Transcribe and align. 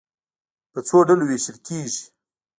په 0.71 0.79
څو 0.87 0.97
ډلو 1.07 1.23
وېشل 1.27 1.57
کېږي. 1.67 2.03